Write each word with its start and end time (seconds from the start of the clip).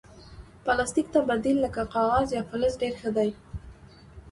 پلاستيک 0.63 1.07
ته 1.13 1.19
بدیل 1.29 1.57
لکه 1.65 1.83
کاغذ 1.95 2.27
یا 2.37 2.41
فلز 2.49 2.73
ډېر 2.81 2.93
ښه 3.01 3.09
دی. 3.17 3.29